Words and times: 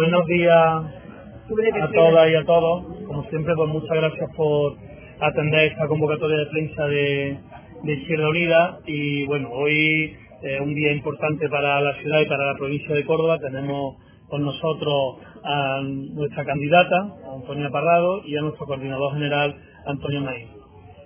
Buenos 0.00 0.26
días 0.26 0.54
a 0.54 1.88
todas 1.92 2.30
y 2.30 2.34
a 2.36 2.44
todos. 2.44 2.84
Como 3.04 3.24
siempre, 3.30 3.52
pues 3.56 3.68
muchas 3.68 3.96
gracias 3.96 4.30
por 4.36 4.76
atender 5.18 5.72
esta 5.72 5.88
convocatoria 5.88 6.38
de 6.38 6.46
prensa 6.46 6.86
de, 6.86 7.38
de 7.82 7.92
Izquierda 7.94 8.28
Unida. 8.28 8.78
Y 8.86 9.24
bueno, 9.26 9.50
hoy 9.50 10.16
es 10.42 10.60
un 10.60 10.72
día 10.74 10.92
importante 10.92 11.48
para 11.48 11.80
la 11.80 11.94
ciudad 11.94 12.20
y 12.20 12.26
para 12.26 12.46
la 12.46 12.54
provincia 12.56 12.94
de 12.94 13.04
Córdoba. 13.04 13.40
Tenemos 13.40 13.96
con 14.28 14.44
nosotros 14.44 15.16
a 15.42 15.80
nuestra 15.82 16.44
candidata, 16.44 17.14
Antonia 17.34 17.70
Parrado, 17.70 18.22
y 18.24 18.36
a 18.36 18.42
nuestro 18.42 18.66
coordinador 18.66 19.14
general, 19.14 19.56
Antonio 19.84 20.20
Maíz. 20.20 20.46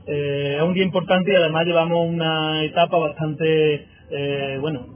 Eh, 0.07 0.57
es 0.59 0.63
un 0.63 0.75
día 0.75 0.85
importante 0.85 1.33
y 1.33 1.37
además 1.37 1.65
llevamos 1.65 2.09
una 2.09 2.63
etapa 2.65 2.99
bastante 2.99 3.87
eh, 4.15 4.59
bueno, 4.61 4.87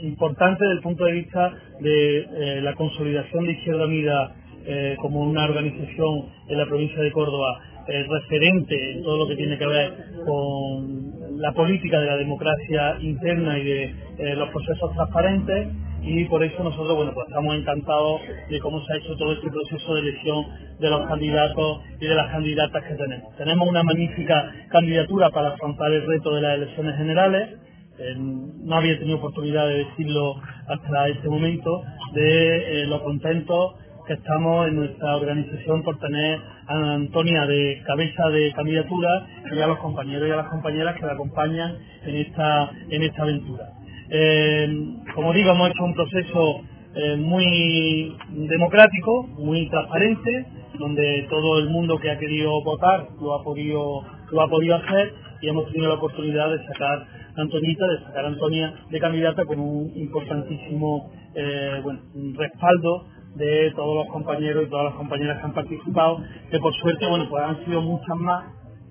importante 0.00 0.64
desde 0.64 0.76
el 0.76 0.82
punto 0.82 1.04
de 1.04 1.12
vista 1.12 1.52
de 1.80 2.18
eh, 2.18 2.60
la 2.62 2.74
consolidación 2.74 3.44
de 3.44 3.52
Izquierda 3.52 3.84
Unida 3.84 4.36
eh, 4.66 4.96
como 5.00 5.20
una 5.20 5.44
organización 5.44 6.30
en 6.48 6.58
la 6.58 6.64
provincia 6.66 7.02
de 7.02 7.12
Córdoba 7.12 7.60
referente 7.86 8.92
en 8.92 9.02
todo 9.02 9.18
lo 9.18 9.28
que 9.28 9.36
tiene 9.36 9.58
que 9.58 9.66
ver 9.66 9.92
con 10.24 11.38
la 11.38 11.52
política 11.52 12.00
de 12.00 12.06
la 12.06 12.16
democracia 12.16 12.96
interna 13.00 13.58
y 13.58 13.64
de 13.64 14.36
los 14.36 14.48
procesos 14.48 14.90
transparentes 14.94 15.68
y 16.00 16.24
por 16.24 16.42
eso 16.42 16.64
nosotros 16.64 16.96
bueno 16.96 17.12
pues 17.12 17.28
estamos 17.28 17.56
encantados 17.56 18.22
de 18.48 18.58
cómo 18.60 18.82
se 18.86 18.92
ha 18.94 18.96
hecho 18.96 19.14
todo 19.16 19.34
este 19.34 19.50
proceso 19.50 19.94
de 19.96 20.00
elección 20.00 20.46
de 20.80 20.88
los 20.88 21.06
candidatos 21.08 21.82
y 22.00 22.06
de 22.06 22.14
las 22.14 22.30
candidatas 22.30 22.84
que 22.84 22.94
tenemos. 22.94 23.36
Tenemos 23.36 23.68
una 23.68 23.82
magnífica 23.82 24.50
candidatura 24.70 25.28
para 25.28 25.48
afrontar 25.48 25.92
el 25.92 26.06
reto 26.06 26.34
de 26.34 26.40
las 26.40 26.54
elecciones 26.56 26.96
generales 26.96 27.50
eh, 27.96 28.14
no 28.16 28.76
había 28.76 28.98
tenido 28.98 29.18
oportunidad 29.18 29.68
de 29.68 29.84
decirlo 29.84 30.34
hasta 30.66 31.08
este 31.08 31.28
momento, 31.28 31.82
de 32.12 32.82
eh, 32.82 32.86
lo 32.86 33.02
contentos 33.04 33.74
que 34.06 34.14
estamos 34.14 34.66
en 34.68 34.76
nuestra 34.76 35.16
organización 35.16 35.82
por 35.82 35.98
tener 35.98 36.40
a 36.66 36.94
Antonia 36.94 37.46
de 37.46 37.82
cabeza 37.86 38.28
de 38.30 38.52
candidatura 38.52 39.26
y 39.54 39.60
a 39.60 39.66
los 39.68 39.78
compañeros 39.78 40.28
y 40.28 40.32
a 40.32 40.36
las 40.36 40.48
compañeras 40.48 40.96
que 40.96 41.06
la 41.06 41.12
acompañan 41.12 41.78
en 42.04 42.16
esta, 42.16 42.70
en 42.90 43.02
esta 43.02 43.22
aventura. 43.22 43.64
Eh, 44.10 44.68
como 45.14 45.32
digo, 45.32 45.52
hemos 45.52 45.70
hecho 45.70 45.84
un 45.84 45.94
proceso 45.94 46.60
muy 47.18 48.16
democrático, 48.28 49.26
muy 49.38 49.68
transparente, 49.68 50.46
donde 50.78 51.26
todo 51.28 51.58
el 51.58 51.68
mundo 51.68 51.98
que 51.98 52.08
ha 52.08 52.18
querido 52.18 52.62
votar 52.62 53.08
lo 53.20 53.34
ha 53.34 53.42
podido, 53.42 54.02
lo 54.30 54.40
ha 54.40 54.48
podido 54.48 54.76
hacer 54.76 55.12
y 55.42 55.48
hemos 55.48 55.66
tenido 55.72 55.88
la 55.88 55.96
oportunidad 55.96 56.50
de 56.50 56.64
sacar 56.66 57.06
Antonita, 57.36 57.86
de 57.86 58.04
sacar 58.04 58.24
a 58.24 58.28
Antonia 58.28 58.74
de 58.90 59.00
candidata 59.00 59.44
con 59.44 59.58
un 59.58 59.92
importantísimo 59.94 61.10
eh, 61.34 61.82
respaldo 62.36 63.06
de 63.34 63.72
todos 63.74 63.96
los 63.96 64.12
compañeros 64.12 64.64
y 64.66 64.70
todas 64.70 64.86
las 64.86 64.94
compañeras 64.94 65.38
que 65.38 65.44
han 65.44 65.54
participado, 65.54 66.18
que 66.50 66.58
por 66.58 66.72
suerte 66.74 67.06
bueno 67.08 67.28
pues 67.28 67.42
han 67.42 67.64
sido 67.64 67.82
muchas 67.82 68.16
más 68.16 68.44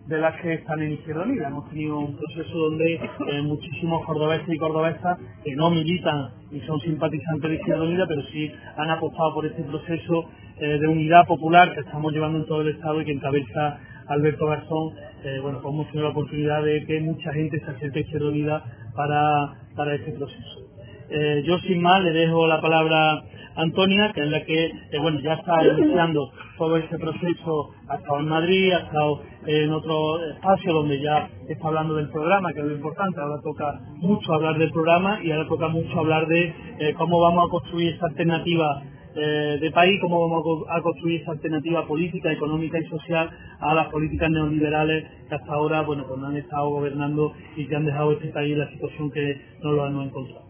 de 0.08 0.18
las 0.18 0.36
que 0.42 0.56
están 0.56 0.82
en 0.82 0.92
Izquierda 0.94 1.24
Unida. 1.24 1.48
Hemos 1.48 1.70
tenido 1.70 2.00
un 2.00 2.18
proceso 2.18 2.58
donde 2.58 2.96
eh, 2.96 3.42
muchísimos 3.42 4.06
cordobeses 4.06 4.50
y 4.50 4.58
cordobesas 4.58 5.18
que 5.44 5.56
no 5.56 5.70
militan 5.70 6.30
y 6.52 6.60
son 6.62 6.80
simpatizantes 6.82 7.50
de 7.50 7.56
Izquierda 7.56 7.84
Unida, 7.84 8.06
pero 8.08 8.22
sí 8.24 8.52
han 8.76 8.90
apostado 8.90 9.34
por 9.34 9.46
este 9.46 9.64
proceso 9.64 10.26
eh, 10.60 10.78
de 10.80 10.88
unidad 10.88 11.26
popular 11.26 11.74
que 11.74 11.80
estamos 11.80 12.12
llevando 12.12 12.40
en 12.40 12.46
todo 12.46 12.62
el 12.62 12.70
Estado 12.70 13.02
y 13.02 13.06
que 13.06 13.14
encabeza 13.14 13.80
Alberto 14.08 14.48
Garzón, 14.48 14.94
eh, 15.24 15.40
bueno, 15.42 15.60
pues 15.62 15.74
hemos 15.74 15.88
tenido 15.88 16.04
la 16.04 16.12
oportunidad 16.12 16.64
de 16.64 16.86
que 16.86 17.00
mucha 17.00 17.32
gente 17.34 17.60
se 17.60 17.72
acerque 17.72 18.00
a 18.00 18.02
Izquierda 18.02 18.28
Unida 18.28 18.64
para, 18.96 19.54
para 19.76 19.96
este 19.96 20.12
proceso. 20.12 20.68
Eh, 21.10 21.44
yo 21.46 21.58
sin 21.60 21.82
más 21.82 22.02
le 22.04 22.12
dejo 22.12 22.48
la 22.48 22.60
palabra 22.60 23.14
a 23.14 23.24
Antonia, 23.56 24.12
que 24.14 24.22
es 24.22 24.30
la 24.30 24.44
que 24.44 24.66
eh, 24.66 25.00
bueno 25.00 25.20
ya 25.20 25.34
está 25.34 25.64
iniciando 25.66 26.32
todo 26.58 26.78
ese 26.78 26.98
proceso, 26.98 27.70
ha 27.88 27.96
estado 27.96 28.20
en 28.20 28.28
Madrid, 28.28 28.74
ha 28.74 28.80
estado 28.80 29.22
en 29.46 29.72
otro 29.72 30.26
espacio 30.32 30.74
donde 30.74 31.00
ya 31.02 31.30
está 31.48 31.68
hablando 31.68 31.96
del 31.96 32.10
programa, 32.10 32.52
que 32.54 32.60
es 32.62 32.66
lo 32.66 32.76
importante, 32.76 33.22
ahora 33.22 33.42
toca 33.44 33.80
mucho 33.98 34.34
hablar 34.34 34.58
del 34.58 34.72
programa 34.72 35.20
y 35.24 35.32
ahora 35.32 35.48
toca 35.48 35.68
mucho 35.68 36.00
hablar 36.00 36.26
de 36.28 36.54
cómo 36.98 37.22
vamos 37.22 37.46
a 37.48 37.52
construir 37.52 37.94
esta 37.94 38.08
alternativa 38.08 38.82
eh, 39.16 39.58
de 39.62 39.72
país, 39.72 40.00
cómo 40.02 40.28
vamos 40.28 40.66
a 40.70 40.82
construir 40.82 41.22
esa 41.22 41.32
alternativa 41.32 41.86
política, 41.86 42.32
económica 42.32 42.80
y 42.80 42.86
social 42.86 43.30
a 43.60 43.74
las 43.76 43.88
políticas 43.90 44.30
neoliberales 44.32 45.06
que 45.30 45.36
hasta 45.36 45.54
ahora 45.54 45.82
bueno 45.82 46.06
pues 46.08 46.20
no 46.20 46.28
han 46.28 46.38
estado 46.38 46.70
gobernando 46.70 47.34
y 47.56 47.68
que 47.68 47.76
han 47.76 47.86
dejado 47.86 48.14
este 48.14 48.30
país 48.30 48.54
en 48.54 48.60
la 48.60 48.70
situación 48.72 49.12
que 49.12 49.42
no 49.62 49.72
lo 49.74 49.88
hemos 49.88 50.08
encontrado. 50.08 50.46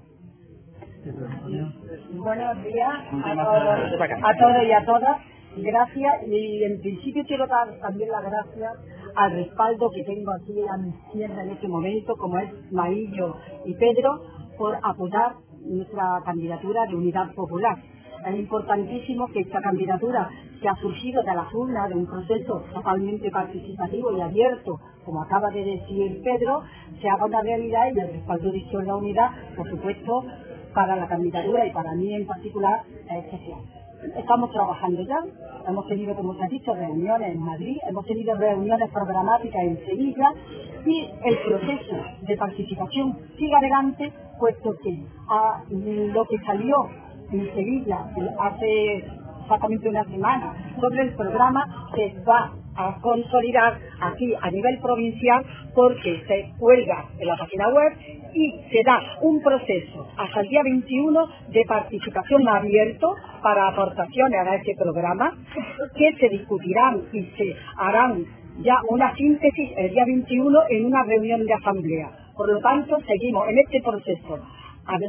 Buenos 2.13 2.63
días 2.63 2.94
a 3.12 4.38
todos, 4.40 4.63
y 4.66 4.72
a 4.72 4.85
todas. 4.85 5.18
Gracias 5.56 6.13
y 6.28 6.63
en 6.63 6.79
principio 6.79 7.23
quiero 7.28 7.46
dar 7.46 7.68
también 7.81 8.09
las 8.09 8.23
gracias 8.23 8.72
al 9.16 9.31
respaldo 9.34 9.91
que 9.91 10.03
tengo 10.03 10.31
aquí 10.31 10.56
a 10.62 10.78
mi 10.78 10.90
izquierda 10.90 11.44
en 11.44 11.52
este 11.52 11.68
momento, 11.68 12.16
como 12.16 12.40
es 12.40 12.50
Maillo 12.72 13.35
y 13.66 13.75
Pedro, 13.75 14.23
por 14.57 14.78
apoyar 14.81 15.34
nuestra 15.62 16.22
candidatura 16.25 16.85
de 16.88 16.96
Unidad 16.96 17.34
Popular 17.35 17.78
es 18.25 18.39
importantísimo 18.39 19.28
que 19.28 19.41
esta 19.41 19.61
candidatura 19.61 20.29
que 20.61 20.69
ha 20.69 20.75
surgido 20.75 21.22
de 21.23 21.34
la 21.34 21.47
urnas, 21.53 21.89
de 21.89 21.95
un 21.95 22.06
proceso 22.06 22.63
totalmente 22.73 23.29
participativo 23.29 24.16
y 24.16 24.22
abierto, 24.22 24.79
como 25.03 25.22
acaba 25.22 25.50
de 25.50 25.63
decir 25.63 26.22
Pedro, 26.23 26.63
se 27.01 27.09
haga 27.09 27.25
una 27.25 27.41
realidad 27.41 27.88
y 27.94 28.00
el 28.00 28.07
respaldo 28.13 28.51
de 28.51 28.57
Izquierda 28.59 28.95
Unidad, 28.95 29.29
por 29.57 29.69
supuesto, 29.69 30.23
para 30.73 30.95
la 30.95 31.07
candidatura 31.07 31.66
y 31.66 31.72
para 31.72 31.94
mí 31.95 32.13
en 32.13 32.25
particular 32.25 32.81
es 33.11 33.25
especial. 33.25 33.59
Estamos 34.17 34.51
trabajando 34.51 35.01
ya, 35.01 35.17
hemos 35.67 35.88
tenido, 35.88 36.16
como 36.16 36.34
se 36.35 36.44
ha 36.44 36.47
dicho, 36.47 36.73
reuniones 36.73 37.35
en 37.35 37.40
Madrid, 37.40 37.78
hemos 37.88 38.05
tenido 38.05 38.35
reuniones 38.35 38.90
programáticas 38.91 39.63
en 39.63 39.85
Sevilla 39.85 40.34
y 40.85 41.09
el 41.25 41.38
proceso 41.40 41.95
de 42.22 42.38
participación 42.38 43.17
sigue 43.38 43.55
adelante, 43.55 44.11
puesto 44.40 44.75
que 44.84 45.05
a 45.29 45.63
lo 45.69 46.25
que 46.25 46.38
salió 46.45 46.75
en 47.34 47.54
Sevilla 47.56 48.06
hace 48.40 49.04
exactamente 49.42 49.90
una 49.90 50.04
semana 50.06 50.54
sobre 50.80 51.02
el 51.02 51.16
programa 51.16 51.90
se 51.96 52.14
va 52.28 52.54
a 52.76 53.00
consolidar 53.02 53.78
aquí 54.02 54.34
a 54.40 54.50
nivel 54.50 54.80
provincial 54.80 55.46
porque 55.76 56.24
se 56.28 56.54
cuelga 56.58 57.06
en 57.20 57.28
la 57.28 57.38
página 57.38 57.70
web 57.70 57.94
y 58.34 58.52
se 58.72 58.84
da 58.84 59.00
un 59.22 59.42
proceso 59.42 60.08
hasta 60.18 60.42
el 60.42 60.50
día 60.50 60.62
21 60.64 61.28
de 61.50 61.66
participación 61.68 62.48
abierto 62.48 63.16
para 63.42 63.68
aportaciones 63.68 64.40
a 64.48 64.56
este 64.56 64.76
programa 64.76 65.34
que 65.96 66.14
se 66.20 66.30
discutirán 66.30 67.02
y 67.12 67.24
se 67.38 67.56
harán 67.78 68.26
ya 68.62 68.78
una 68.90 69.16
síntesis 69.16 69.72
el 69.78 69.92
día 69.92 70.06
21 70.06 70.60
en 70.70 70.86
una 70.86 71.04
reunión 71.04 71.46
de 71.46 71.54
asamblea. 71.54 72.12
Por 72.36 72.52
lo 72.52 72.60
tanto, 72.60 72.98
seguimos 73.08 73.48
en 73.50 73.60
este 73.60 73.82
proceso 73.82 74.40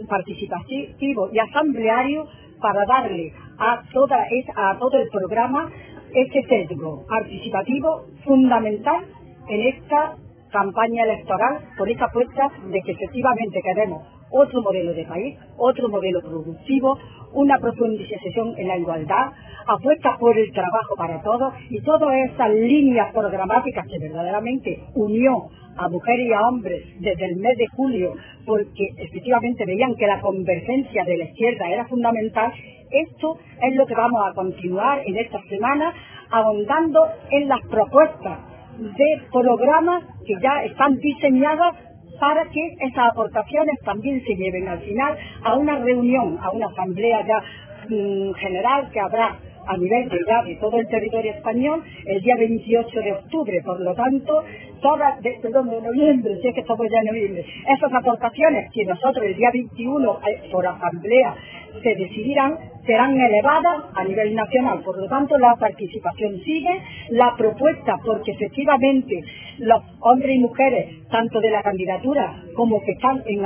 participativo 0.08 1.30
y 1.32 1.38
asambleario 1.38 2.26
para 2.60 2.84
darle 2.86 3.32
a, 3.58 3.82
toda, 3.92 4.24
a 4.56 4.78
todo 4.78 4.98
el 4.98 5.08
programa 5.08 5.70
este 6.14 6.42
sesgo 6.44 7.04
participativo 7.08 8.06
fundamental 8.24 9.04
en 9.48 9.60
esta 9.68 10.16
campaña 10.54 11.02
electoral 11.02 11.58
por 11.76 11.90
esta 11.90 12.04
apuesta 12.04 12.48
de 12.70 12.80
que 12.80 12.92
efectivamente 12.92 13.60
queremos 13.60 14.06
otro 14.30 14.62
modelo 14.62 14.94
de 14.94 15.04
país, 15.04 15.36
otro 15.58 15.88
modelo 15.88 16.20
productivo, 16.20 16.96
una 17.32 17.58
profundización 17.58 18.54
en 18.56 18.68
la 18.68 18.78
igualdad, 18.78 19.32
apuesta 19.66 20.16
por 20.18 20.38
el 20.38 20.52
trabajo 20.52 20.94
para 20.96 21.20
todos 21.22 21.54
y 21.70 21.80
todas 21.82 22.14
esas 22.30 22.50
líneas 22.50 23.12
programáticas 23.12 23.84
que 23.86 23.98
verdaderamente 23.98 24.78
unió 24.94 25.48
a 25.76 25.88
mujeres 25.88 26.28
y 26.28 26.32
a 26.32 26.46
hombres 26.46 26.82
desde 27.00 27.24
el 27.24 27.36
mes 27.36 27.58
de 27.58 27.66
julio 27.76 28.14
porque 28.46 28.86
efectivamente 28.96 29.66
veían 29.66 29.96
que 29.96 30.06
la 30.06 30.20
convergencia 30.20 31.04
de 31.04 31.16
la 31.16 31.24
izquierda 31.24 31.68
era 31.68 31.84
fundamental, 31.86 32.52
esto 32.90 33.38
es 33.60 33.74
lo 33.74 33.86
que 33.86 33.94
vamos 33.94 34.22
a 34.24 34.34
continuar 34.34 35.02
en 35.04 35.16
esta 35.16 35.42
semana 35.48 35.92
ahondando 36.30 37.08
en 37.30 37.48
las 37.48 37.60
propuestas 37.62 38.53
de 38.78 39.22
programas 39.32 40.04
que 40.26 40.34
ya 40.40 40.64
están 40.64 40.96
diseñadas 40.96 41.74
para 42.20 42.44
que 42.44 42.74
esas 42.80 43.08
aportaciones 43.10 43.78
también 43.84 44.22
se 44.24 44.34
lleven 44.36 44.68
al 44.68 44.80
final 44.80 45.16
a 45.42 45.54
una 45.54 45.78
reunión, 45.78 46.38
a 46.40 46.50
una 46.50 46.66
asamblea 46.66 47.24
ya 47.26 47.42
mm, 47.88 48.32
general 48.34 48.90
que 48.90 49.00
habrá 49.00 49.36
a 49.66 49.76
nivel 49.76 50.08
de, 50.08 50.56
todo 50.60 50.78
el 50.78 50.86
territorio 50.88 51.32
español 51.32 51.82
el 52.06 52.20
día 52.20 52.36
28 52.36 53.00
de 53.00 53.12
octubre. 53.12 53.62
Por 53.64 53.80
lo 53.80 53.94
tanto, 53.94 54.44
todas, 54.80 55.20
de, 55.22 55.38
perdón, 55.40 55.70
de 55.70 55.80
noviembre, 55.80 56.38
si 56.40 56.48
es 56.48 56.54
que 56.54 56.60
estamos 56.60 56.86
ya 56.90 57.02
noviembre, 57.02 57.44
esas 57.66 57.92
aportaciones 57.92 58.70
que 58.72 58.84
nosotros 58.84 59.24
el 59.24 59.36
día 59.36 59.50
21 59.52 60.20
eh, 60.28 60.50
por 60.52 60.66
asamblea 60.66 61.34
se 61.82 61.94
decidirán, 61.94 62.58
serán 62.86 63.18
elevadas 63.18 63.84
a 63.94 64.04
nivel 64.04 64.34
nacional. 64.34 64.82
Por 64.84 64.98
lo 64.98 65.08
tanto, 65.08 65.38
la 65.38 65.54
participación 65.56 66.40
sigue, 66.44 66.80
la 67.10 67.34
propuesta, 67.36 67.96
porque 68.04 68.32
efectivamente 68.32 69.20
los 69.58 69.82
hombres 70.00 70.36
y 70.36 70.38
mujeres, 70.38 71.08
tanto 71.08 71.40
de 71.40 71.50
la 71.50 71.62
candidatura 71.62 72.42
como 72.54 72.82
que 72.82 72.92
están 72.92 73.22
en, 73.26 73.44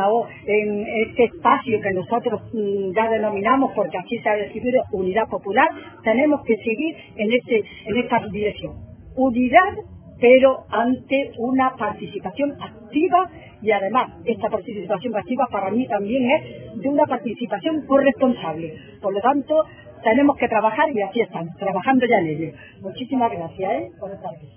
este 1.09 1.25
espacio 1.25 1.81
que 1.81 1.93
nosotros 1.93 2.43
mm, 2.53 2.95
ya 2.95 3.11
denominamos, 3.11 3.73
porque 3.75 3.99
aquí 3.99 4.19
se 4.19 4.29
ha 4.29 4.37
decidido 4.37 4.83
unidad 4.93 5.29
popular, 5.29 5.69
tenemos 6.03 6.43
que 6.45 6.57
seguir 6.57 6.97
en, 7.17 7.33
este, 7.33 7.63
en 7.87 7.97
esta 7.97 8.21
dirección. 8.31 8.75
Unidad 9.17 9.75
pero 10.21 10.65
ante 10.71 11.33
una 11.39 11.75
participación 11.77 12.53
activa 12.61 13.31
y 13.63 13.71
además 13.71 14.13
esta 14.25 14.49
participación 14.49 15.17
activa 15.17 15.47
para 15.51 15.71
mí 15.71 15.87
también 15.87 16.31
es 16.31 16.81
de 16.81 16.89
una 16.89 17.05
participación 17.07 17.87
corresponsable. 17.87 18.75
Por 19.01 19.13
lo 19.13 19.21
tanto, 19.21 19.65
tenemos 20.03 20.37
que 20.37 20.49
trabajar 20.49 20.87
y 20.95 21.03
así 21.03 21.21
están, 21.21 21.49
trabajando 21.57 22.07
ya 22.07 22.19
en 22.21 22.27
ello. 22.27 22.53
Muchísimas 22.81 23.31
gracias 23.33 23.73
¿eh? 23.73 23.91
estar 23.91 24.35
aquí. 24.35 24.49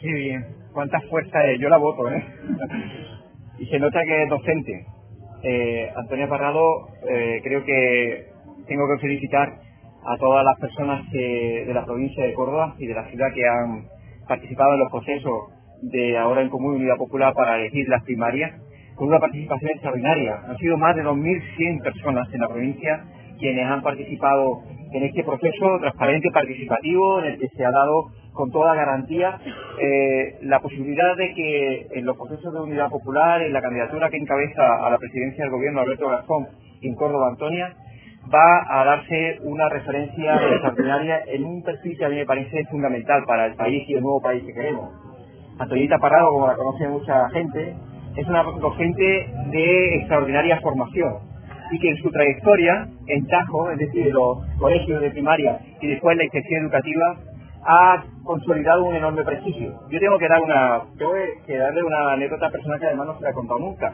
Sí, 0.00 0.12
bien. 0.12 0.44
Cuánta 0.72 1.00
fuerza 1.02 1.44
es. 1.46 1.60
Yo 1.60 1.68
la 1.68 1.76
voto, 1.76 2.10
¿eh? 2.10 2.24
y 3.58 3.66
se 3.66 3.78
nota 3.78 4.00
que 4.04 4.22
es 4.22 4.28
docente. 4.28 4.86
Eh, 5.44 5.90
Antonia 5.96 6.28
Parrado, 6.28 6.88
eh, 7.08 7.40
creo 7.42 7.64
que 7.64 8.26
tengo 8.66 8.84
que 8.88 9.00
felicitar 9.00 9.48
a 10.04 10.16
todas 10.18 10.44
las 10.44 10.58
personas 10.58 11.08
de 11.10 11.70
la 11.72 11.84
provincia 11.84 12.24
de 12.24 12.34
Córdoba 12.34 12.74
y 12.78 12.86
de 12.86 12.94
la 12.94 13.08
ciudad 13.08 13.32
que 13.32 13.46
han 13.46 13.84
participado 14.26 14.74
en 14.74 14.80
los 14.80 14.90
procesos 14.90 15.34
de 15.82 16.16
ahora 16.16 16.42
en 16.42 16.48
Común 16.48 16.76
Unidad 16.76 16.96
Popular 16.96 17.34
para 17.34 17.56
elegir 17.56 17.88
las 17.88 18.02
primarias, 18.04 18.52
con 18.94 19.08
una 19.08 19.18
participación 19.18 19.70
extraordinaria. 19.70 20.40
Han 20.48 20.56
sido 20.58 20.78
más 20.78 20.94
de 20.96 21.04
2.100 21.04 21.82
personas 21.82 22.32
en 22.32 22.40
la 22.40 22.48
provincia 22.48 23.04
quienes 23.38 23.66
han 23.66 23.82
participado 23.82 24.62
en 24.92 25.02
este 25.02 25.24
proceso 25.24 25.78
transparente 25.80 26.30
participativo 26.30 27.20
en 27.20 27.32
el 27.32 27.38
que 27.38 27.48
se 27.48 27.64
ha 27.64 27.70
dado 27.70 28.10
con 28.32 28.50
toda 28.50 28.74
garantía 28.74 29.38
eh, 29.80 30.38
la 30.42 30.60
posibilidad 30.60 31.16
de 31.16 31.34
que 31.34 31.86
en 31.92 32.04
los 32.04 32.16
procesos 32.16 32.52
de 32.52 32.60
unidad 32.60 32.88
popular, 32.88 33.42
en 33.42 33.52
la 33.52 33.60
candidatura 33.60 34.10
que 34.10 34.18
encabeza 34.18 34.86
a 34.86 34.90
la 34.90 34.98
presidencia 34.98 35.44
del 35.44 35.52
gobierno 35.52 35.80
Alberto 35.80 36.08
Garzón 36.08 36.46
en 36.82 36.94
Córdoba 36.94 37.28
Antonia, 37.30 37.74
va 38.32 38.64
a 38.68 38.84
darse 38.84 39.38
una 39.42 39.68
referencia 39.68 40.34
extraordinaria 40.34 41.22
en 41.26 41.44
un 41.44 41.62
perfil 41.62 41.96
que 41.98 42.04
a 42.04 42.08
mí 42.08 42.16
me 42.16 42.26
parece 42.26 42.64
fundamental 42.70 43.24
para 43.26 43.46
el 43.46 43.54
país 43.54 43.84
y 43.88 43.94
el 43.94 44.02
nuevo 44.02 44.20
país 44.20 44.44
que 44.44 44.52
queremos. 44.52 44.90
Antonita 45.58 45.98
Parado, 45.98 46.30
como 46.30 46.46
la 46.46 46.56
conoce 46.56 46.88
mucha 46.88 47.28
gente, 47.30 47.74
es 48.16 48.26
una 48.26 48.42
docente 48.42 49.30
de 49.50 49.96
extraordinaria 49.96 50.60
formación 50.60 51.14
y 51.70 51.78
que 51.78 51.88
en 51.88 51.96
su 51.96 52.10
trayectoria 52.10 52.86
en 53.06 53.26
Tajo, 53.26 53.70
es 53.70 53.78
decir, 53.78 54.06
en 54.06 54.12
los 54.12 54.38
colegios 54.58 55.00
de 55.00 55.10
primaria 55.10 55.58
y 55.80 55.86
después 55.86 56.16
la 56.16 56.24
inspección 56.24 56.64
educativa, 56.64 57.16
ha 57.64 58.04
consolidado 58.24 58.84
un 58.84 58.94
enorme 58.94 59.24
prestigio. 59.24 59.72
Yo 59.88 60.00
tengo 60.00 60.18
que 60.18 60.28
dar 60.28 60.42
una, 60.42 60.82
tengo 60.98 61.12
que 61.46 61.56
darle 61.56 61.82
una 61.82 62.12
anécdota 62.12 62.50
personal 62.50 62.78
que 62.78 62.86
además 62.86 63.06
no 63.06 63.18
se 63.18 63.24
la 63.24 63.30
he 63.30 63.34
contado 63.34 63.60
nunca. 63.60 63.92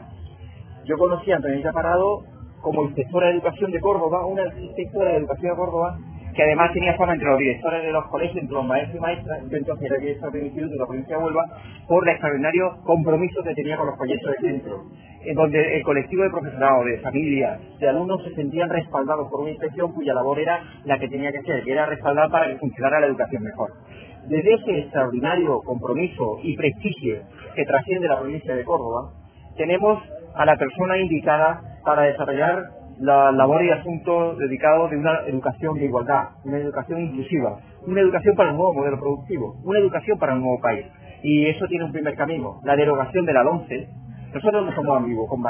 Yo 0.85 0.97
conocí 0.97 1.31
a 1.31 1.37
Antonita 1.37 1.71
Parado 1.71 2.23
como 2.61 2.83
inspectora 2.83 3.27
de 3.27 3.33
educación 3.33 3.71
de 3.71 3.79
Córdoba, 3.79 4.25
una 4.25 4.43
inspectora 4.57 5.11
de 5.11 5.17
educación 5.17 5.51
de 5.51 5.57
Córdoba 5.57 5.97
que 6.35 6.43
además 6.43 6.71
tenía 6.73 6.95
fama 6.95 7.13
entre 7.13 7.27
los 7.27 7.39
directores 7.39 7.83
de 7.83 7.91
los 7.91 8.05
colegios, 8.07 8.37
entre 8.37 8.55
los 8.55 8.65
maestros 8.65 8.95
y 8.95 8.99
maestras, 9.01 9.41
yo 9.49 9.57
entonces 9.57 9.91
era 9.91 9.99
director 9.99 10.31
del 10.31 10.45
instituto 10.45 10.71
de 10.71 10.79
la 10.79 10.85
provincia 10.85 11.17
de 11.17 11.23
Huelva, 11.23 11.43
por 11.87 12.03
el 12.07 12.09
extraordinario 12.13 12.77
compromiso 12.83 13.43
que 13.43 13.53
tenía 13.55 13.77
con 13.77 13.87
los 13.87 13.97
proyectos 13.97 14.31
de 14.31 14.47
centro, 14.47 14.83
en 15.25 15.35
donde 15.35 15.77
el 15.77 15.83
colectivo 15.83 16.23
de 16.23 16.29
profesorado, 16.29 16.83
de 16.85 16.99
familias, 16.99 17.59
de 17.79 17.89
alumnos 17.89 18.23
se 18.23 18.35
sentían 18.35 18.69
respaldados 18.69 19.29
por 19.29 19.41
una 19.41 19.51
inspección 19.51 19.91
cuya 19.91 20.13
labor 20.13 20.39
era 20.39 20.63
la 20.85 20.99
que 20.99 21.09
tenía 21.09 21.31
que 21.31 21.41
ser, 21.41 21.63
que 21.63 21.71
era 21.71 21.87
respaldar 21.87 22.29
para 22.29 22.47
que 22.47 22.57
funcionara 22.57 22.99
la 22.99 23.07
educación 23.07 23.43
mejor. 23.43 23.73
Desde 24.27 24.53
ese 24.53 24.79
extraordinario 24.79 25.59
compromiso 25.65 26.39
y 26.43 26.55
prestigio 26.55 27.17
que 27.55 27.65
trasciende 27.65 28.07
la 28.07 28.19
provincia 28.19 28.55
de 28.55 28.63
Córdoba, 28.63 29.11
tenemos 29.57 29.99
a 30.39 30.45
la 30.45 30.55
persona 30.55 30.97
indicada 30.97 31.59
para 31.83 32.03
desarrollar 32.03 32.63
la 32.99 33.29
labor 33.33 33.61
y 33.61 33.71
asuntos 33.71 34.37
dedicados 34.37 34.89
de 34.89 34.95
una 34.95 35.19
educación 35.27 35.73
de 35.75 35.83
igualdad, 35.83 36.29
una 36.45 36.59
educación 36.59 37.01
inclusiva, 37.01 37.59
una 37.85 37.99
educación 37.99 38.35
para 38.37 38.51
un 38.51 38.57
nuevo 38.57 38.73
modelo 38.73 38.97
productivo, 38.97 39.55
una 39.65 39.79
educación 39.79 40.17
para 40.17 40.35
un 40.35 40.39
nuevo 40.39 40.61
país. 40.61 40.85
Y 41.23 41.45
eso 41.45 41.65
tiene 41.67 41.83
un 41.83 41.91
primer 41.91 42.15
camino, 42.15 42.61
la 42.63 42.77
derogación 42.77 43.25
de 43.25 43.33
la 43.33 43.41
11. 43.41 43.89
Nosotros 44.33 44.65
no 44.65 44.73
somos 44.75 44.97
ambiguos, 44.97 45.29
con 45.29 45.41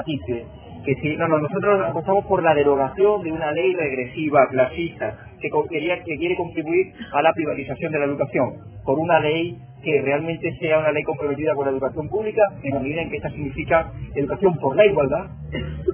que 0.85 0.95
si, 0.95 1.17
no, 1.17 1.27
no, 1.27 1.39
nosotros 1.39 1.81
apostamos 1.87 2.25
por 2.25 2.43
la 2.43 2.53
derogación 2.53 3.23
de 3.23 3.31
una 3.31 3.51
ley 3.51 3.73
regresiva, 3.75 4.47
clasista, 4.49 5.17
que, 5.41 5.49
que 5.49 6.17
quiere 6.17 6.35
contribuir 6.35 6.93
a 7.13 7.21
la 7.21 7.33
privatización 7.33 7.91
de 7.91 7.99
la 7.99 8.05
educación, 8.05 8.55
por 8.83 8.99
una 8.99 9.19
ley 9.19 9.57
que 9.83 10.01
realmente 10.01 10.51
sea 10.59 10.79
una 10.79 10.91
ley 10.91 11.03
comprometida 11.03 11.55
con 11.55 11.65
la 11.65 11.71
educación 11.71 12.09
pública, 12.09 12.41
en 12.63 12.73
la 12.73 12.79
medida 12.79 13.01
en 13.01 13.09
que 13.09 13.17
esta 13.17 13.29
significa 13.29 13.91
educación 14.15 14.57
por 14.57 14.75
la 14.75 14.85
igualdad, 14.85 15.27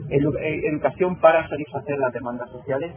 eh, 0.09 0.61
educación 0.65 1.19
para 1.19 1.47
satisfacer 1.47 1.97
las 1.99 2.13
demandas 2.13 2.49
sociales 2.49 2.91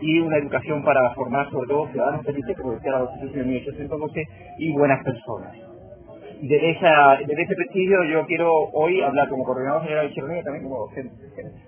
y 0.00 0.18
una 0.18 0.38
educación 0.38 0.82
para 0.82 1.10
formar 1.14 1.48
sobre 1.50 1.68
todo 1.68 1.88
ciudadanos 1.88 2.24
felices, 2.26 2.56
como 2.58 2.72
decía 2.72 2.92
la 2.92 3.00
Constitución 3.00 3.42
de 3.42 3.48
1812, 3.52 4.24
y 4.58 4.72
buenas 4.72 5.04
personas. 5.04 5.71
Desde, 6.42 6.70
esa, 6.70 7.18
desde 7.24 7.40
ese 7.40 7.54
prestigio 7.54 8.02
yo 8.02 8.26
quiero 8.26 8.50
hoy 8.72 9.00
hablar 9.00 9.28
como 9.28 9.44
coordinador 9.44 9.82
general 9.82 10.08
de 10.08 10.14
Chirronía 10.14 10.42
también 10.42 10.64
como 10.64 10.88
docente. 10.88 11.14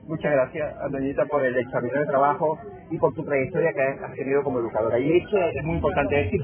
Muchas 0.08 0.32
gracias, 0.32 0.74
Antonita, 0.82 1.24
por 1.26 1.46
el 1.46 1.56
extraordinario 1.56 2.06
trabajo 2.08 2.58
y 2.90 2.98
por 2.98 3.14
tu 3.14 3.24
trayectoria 3.24 3.72
que 3.72 4.04
has 4.04 4.12
tenido 4.14 4.42
como 4.42 4.58
educadora. 4.58 4.98
Y 4.98 5.18
eso 5.18 5.38
es 5.38 5.64
muy 5.64 5.76
importante 5.76 6.16
decir, 6.16 6.40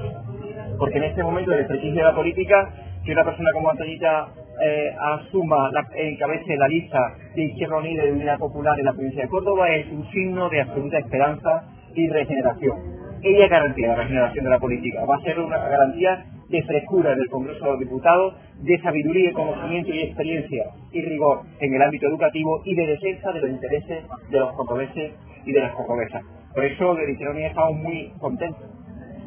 porque 0.79 0.97
en 0.99 1.03
este 1.03 1.23
momento 1.23 1.51
del 1.51 1.65
prestigio 1.65 1.97
de 1.97 2.03
la 2.03 2.15
política, 2.15 2.69
que 3.03 3.11
una 3.11 3.25
persona 3.25 3.49
como 3.51 3.69
Antonita 3.69 4.29
eh, 4.63 4.95
asuma, 4.97 5.69
la, 5.73 5.85
encabece 5.93 6.55
la 6.55 6.69
lista 6.69 6.99
de 7.35 7.43
Izquierda 7.43 7.79
Unida 7.79 8.03
de 8.03 8.13
Unidad 8.13 8.39
Popular 8.39 8.79
en 8.79 8.85
la 8.85 8.93
provincia 8.93 9.23
de 9.23 9.27
Córdoba 9.27 9.69
es 9.71 9.91
un 9.91 10.09
signo 10.09 10.47
de 10.47 10.61
absoluta 10.61 10.99
esperanza 10.99 11.65
y 11.93 12.07
regeneración. 12.07 12.77
Ella 13.23 13.49
garantía 13.49 13.89
la 13.89 13.95
regeneración 13.95 14.45
de 14.45 14.51
la 14.51 14.59
política, 14.59 15.03
va 15.03 15.17
a 15.17 15.21
ser 15.21 15.37
una 15.37 15.57
garantía 15.57 16.25
de 16.51 16.63
frescura 16.63 17.15
del 17.15 17.29
Congreso 17.29 17.63
de 17.63 17.71
los 17.71 17.79
Diputados, 17.79 18.35
de 18.59 18.77
sabiduría, 18.81 19.31
conocimiento 19.33 19.93
y 19.93 20.01
experiencia 20.01 20.65
y 20.91 21.01
rigor 21.01 21.41
en 21.59 21.73
el 21.73 21.81
ámbito 21.81 22.07
educativo 22.07 22.61
y 22.65 22.75
de 22.75 22.87
defensa 22.87 23.31
de 23.31 23.39
los 23.39 23.49
intereses 23.49 24.03
de 24.29 24.39
los 24.39 24.53
cordobeses 24.53 25.13
y 25.45 25.51
de 25.51 25.59
las 25.61 25.73
cordobesas. 25.73 26.23
Por 26.53 26.65
eso, 26.65 26.95
de 26.95 27.29
Unida 27.29 27.47
estamos 27.47 27.75
muy 27.77 28.11
contentos 28.19 28.69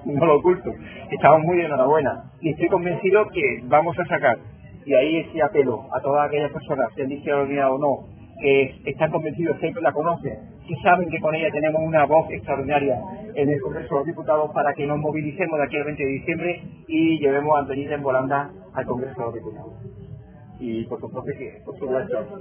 no 0.05 0.27
lo 0.27 0.37
oculto. 0.37 0.71
Estamos 1.11 1.43
muy 1.45 1.61
enhorabuena 1.61 2.31
y 2.41 2.51
estoy 2.51 2.69
convencido 2.69 3.27
que 3.31 3.61
vamos 3.65 3.99
a 3.99 4.05
sacar, 4.05 4.39
y 4.85 4.95
ahí 4.95 5.17
ese 5.17 5.43
apelo 5.43 5.87
a 5.93 6.01
todas 6.01 6.29
aquellas 6.29 6.53
personas, 6.53 6.89
han 7.01 7.09
dicho 7.09 7.31
o 7.35 7.79
no, 7.79 8.07
que 8.41 8.75
están 8.85 9.11
convencidos, 9.11 9.59
que 9.59 9.73
la 9.81 9.93
conocen, 9.93 10.54
que 10.67 10.75
saben 10.83 11.09
que 11.11 11.21
con 11.21 11.35
ella 11.35 11.51
tenemos 11.53 11.83
una 11.83 12.05
voz 12.07 12.31
extraordinaria 12.31 12.99
en 13.35 13.49
el 13.49 13.61
Congreso 13.61 13.95
de 13.95 14.01
los 14.01 14.07
Diputados 14.07 14.51
para 14.53 14.73
que 14.75 14.87
nos 14.87 14.99
movilicemos 14.99 15.59
de 15.59 15.65
aquí 15.65 15.77
al 15.77 15.85
20 15.85 16.03
de 16.03 16.11
diciembre 16.11 16.63
y 16.89 17.19
llevemos 17.19 17.57
a 17.57 17.61
Antonita 17.61 17.95
en 17.95 18.03
volanda 18.03 18.51
al 18.73 18.85
Congreso 18.87 19.15
de 19.19 19.25
los 19.27 19.35
Diputados. 19.35 19.73
Y 20.61 20.85
por 20.87 21.01
supuesto 21.01 21.31
que, 21.37 21.61
por 21.65 21.79
supuesto, 21.79 22.19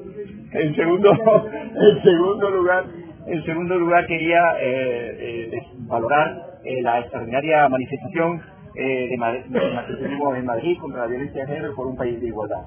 en 0.53 0.75
segundo, 0.75 2.49
lugar, 2.51 2.85
en 3.25 3.43
segundo 3.43 3.79
lugar 3.79 4.05
quería 4.07 4.55
eh, 4.61 5.49
eh, 5.51 5.61
valorar 5.79 6.59
eh, 6.63 6.81
la 6.81 6.99
extraordinaria 6.99 7.67
manifestación 7.67 8.41
eh, 8.75 9.07
de, 9.09 9.17
Madrid, 9.17 9.41
en 10.37 10.45
Madrid 10.45 10.77
contra 10.79 11.01
la 11.01 11.07
violencia 11.07 11.45
de 11.45 11.53
género 11.53 11.75
por 11.75 11.87
un 11.87 11.95
país 11.95 12.19
de 12.19 12.27
igualdad. 12.27 12.63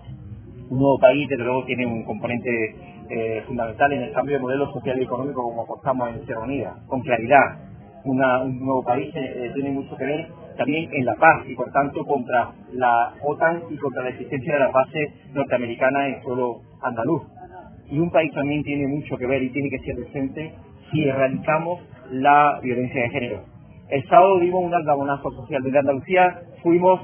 Un 0.70 0.78
nuevo 0.78 0.98
país, 0.98 1.28
desde 1.28 1.44
luego, 1.44 1.64
tiene 1.64 1.86
un 1.86 2.04
componente 2.04 2.50
eh, 3.08 3.42
fundamental 3.46 3.92
en 3.92 4.02
el 4.02 4.12
cambio 4.12 4.36
de 4.36 4.42
modelo 4.42 4.72
social 4.72 4.98
y 4.98 5.04
económico 5.04 5.42
como 5.42 5.62
apostamos 5.62 6.08
en 6.10 6.24
Sierra 6.26 6.42
Unida, 6.42 6.76
con 6.88 7.00
claridad. 7.02 7.58
un 8.04 8.18
nuevo 8.18 8.82
país 8.84 9.12
tiene 9.12 9.70
mucho 9.70 9.96
que 9.96 10.04
ver 10.04 10.28
también 10.56 10.88
en 10.92 11.04
la 11.04 11.14
paz 11.16 11.44
y 11.46 11.54
por 11.54 11.70
tanto 11.70 12.04
contra 12.04 12.52
la 12.72 13.12
OTAN 13.22 13.62
y 13.70 13.76
contra 13.76 14.04
la 14.04 14.10
existencia 14.10 14.54
de 14.54 14.60
la 14.60 14.70
base 14.70 15.12
norteamericana 15.32 16.08
en 16.08 16.22
suelo 16.22 16.62
andaluz. 16.82 17.22
Y 17.90 17.98
un 17.98 18.10
país 18.10 18.32
también 18.32 18.62
tiene 18.62 18.86
mucho 18.88 19.16
que 19.16 19.26
ver 19.26 19.42
y 19.42 19.50
tiene 19.50 19.70
que 19.70 19.78
ser 19.80 19.96
decente 19.96 20.54
si 20.90 21.04
erradicamos 21.04 21.80
la 22.10 22.58
violencia 22.62 23.02
de 23.02 23.10
género 23.10 23.56
el 23.88 24.04
sábado 24.08 24.40
dimos 24.40 24.64
un 24.64 24.74
aldabonazo 24.74 25.30
social. 25.30 25.62
Desde 25.62 25.78
Andalucía 25.78 26.40
fuimos 26.62 27.00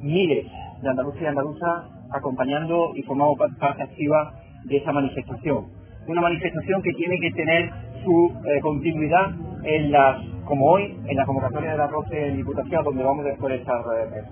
miles 0.00 0.46
de 0.82 0.88
Andalucía 0.88 1.22
y 1.22 1.26
andaluza 1.26 1.88
acompañando 2.12 2.92
y 2.94 3.02
formamos 3.02 3.38
parte 3.58 3.82
activa 3.82 4.32
de 4.64 4.76
esa 4.76 4.92
manifestación. 4.92 5.66
Una 6.06 6.20
manifestación 6.20 6.82
que 6.82 6.92
tiene 6.92 7.18
que 7.20 7.30
tener 7.32 7.70
su 8.04 8.32
eh, 8.46 8.60
continuidad 8.60 9.32
en 9.64 9.90
las, 9.90 10.22
como 10.44 10.66
hoy, 10.66 10.96
en 11.06 11.16
la 11.16 11.26
convocatoria 11.26 11.72
de 11.72 11.78
la 11.78 11.88
12 11.88 12.14
de 12.14 12.36
Diputación, 12.36 12.84
donde 12.84 13.02
vamos 13.02 13.24
después 13.24 13.52
de 13.52 13.62
esa 13.62 13.82
rueda 13.82 14.06
de 14.06 14.22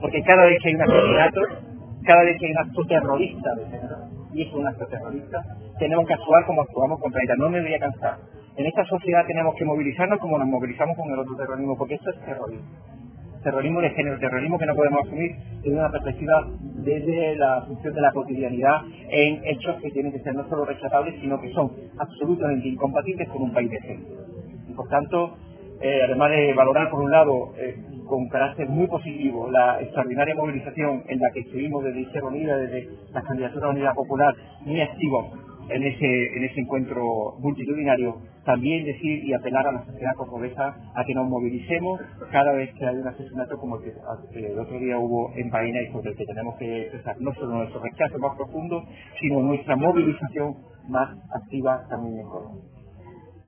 Porque 0.00 0.22
cada 0.22 0.44
vez 0.44 0.58
que 0.62 0.68
hay 0.68 0.74
un 0.76 0.82
asesinato, 0.82 1.40
cada 2.04 2.22
vez 2.22 2.38
que 2.38 2.46
hay 2.46 2.52
un 2.52 2.58
acto 2.58 2.82
terrorista, 2.86 3.50
y 4.32 4.42
es 4.42 4.52
un 4.52 4.66
acto 4.66 4.86
terrorista, 4.86 5.42
tenemos 5.78 6.06
que 6.06 6.14
actuar 6.14 6.44
como 6.46 6.62
actuamos 6.62 7.00
contra 7.00 7.20
ella. 7.24 7.34
No 7.38 7.48
me 7.48 7.60
voy 7.60 7.74
a 7.74 7.78
cansar 7.78 8.18
En 8.56 8.66
esta 8.66 8.84
sociedad 8.84 9.24
tenemos 9.26 9.54
que 9.56 9.64
movilizarnos 9.64 10.18
como 10.20 10.38
nos 10.38 10.46
movilizamos 10.46 10.96
con 10.96 11.10
el 11.10 11.18
otro 11.18 11.34
terrorismo, 11.36 11.76
porque 11.76 11.94
esto 11.94 12.10
es 12.10 12.20
terrorismo. 12.24 12.66
Terrorismo 13.42 13.80
de 13.80 13.90
género, 13.90 14.18
terrorismo 14.18 14.58
que 14.58 14.66
no 14.66 14.74
podemos 14.74 15.00
asumir 15.06 15.30
desde 15.62 15.78
una 15.78 15.90
perspectiva 15.90 16.46
desde 16.86 17.34
la 17.34 17.62
función 17.66 17.92
de 17.92 18.00
la 18.00 18.12
cotidianidad 18.12 18.82
en 19.10 19.44
hechos 19.44 19.76
que 19.82 19.90
tienen 19.90 20.12
que 20.12 20.20
ser 20.20 20.34
no 20.34 20.48
solo 20.48 20.64
rechazables, 20.64 21.20
sino 21.20 21.40
que 21.40 21.52
son 21.52 21.72
absolutamente 21.98 22.68
incompatibles 22.68 23.28
con 23.28 23.42
un 23.42 23.52
país 23.52 23.70
decente. 23.70 24.06
Y 24.68 24.72
por 24.72 24.88
tanto, 24.88 25.36
eh, 25.80 26.00
además 26.04 26.30
de 26.30 26.54
valorar 26.54 26.88
por 26.88 27.00
un 27.00 27.10
lado 27.10 27.52
eh, 27.58 27.76
con 28.06 28.28
carácter 28.28 28.68
muy 28.68 28.86
positivo 28.86 29.50
la 29.50 29.82
extraordinaria 29.82 30.36
movilización 30.36 31.02
en 31.08 31.18
la 31.18 31.30
que 31.32 31.40
estuvimos 31.40 31.82
desde 31.82 32.00
Izquierda 32.02 32.28
Unida, 32.28 32.56
desde 32.56 32.88
la 33.12 33.22
candidatura 33.22 33.66
de 33.66 33.72
Unidad 33.72 33.94
Popular, 33.94 34.34
muy 34.64 34.80
activos 34.80 35.26
en 35.68 35.82
ese, 35.82 36.36
en 36.36 36.44
ese 36.44 36.60
encuentro 36.60 37.36
multitudinario, 37.38 38.20
también 38.44 38.84
decir 38.84 39.24
y 39.24 39.34
apelar 39.34 39.66
a 39.66 39.72
la 39.72 39.84
sociedad 39.84 40.12
cordobesa 40.16 40.76
a 40.94 41.04
que 41.04 41.14
nos 41.14 41.28
movilicemos 41.28 42.00
cada 42.30 42.52
vez 42.52 42.72
que 42.74 42.86
hay 42.86 42.96
un 42.96 43.08
asesinato 43.08 43.58
como 43.58 43.76
el 43.76 43.82
que 44.32 44.46
el 44.46 44.58
otro 44.58 44.78
día 44.78 44.98
hubo 44.98 45.32
en 45.36 45.50
Baena 45.50 45.80
y 45.82 45.92
sobre 45.92 46.10
el 46.10 46.16
que 46.16 46.24
tenemos 46.24 46.56
que 46.56 46.82
expresar 46.82 47.16
no 47.20 47.32
solo 47.34 47.56
nuestro 47.56 47.80
rechazo 47.80 48.18
más 48.18 48.36
profundo, 48.36 48.84
sino 49.20 49.42
nuestra 49.42 49.76
movilización 49.76 50.56
más 50.88 51.16
activa 51.34 51.84
también 51.88 52.20
en 52.20 52.28
Colombia. 52.28 52.75